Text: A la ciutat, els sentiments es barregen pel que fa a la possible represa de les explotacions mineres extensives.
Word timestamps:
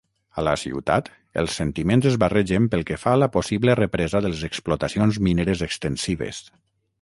A 0.41 0.43
la 0.45 0.53
ciutat, 0.59 1.09
els 1.41 1.57
sentiments 1.59 2.07
es 2.11 2.17
barregen 2.23 2.65
pel 2.71 2.85
que 2.87 2.97
fa 3.03 3.13
a 3.17 3.19
la 3.25 3.29
possible 3.37 3.77
represa 3.81 4.23
de 4.27 4.33
les 4.33 4.43
explotacions 4.49 5.21
mineres 5.29 5.63
extensives. 5.69 6.43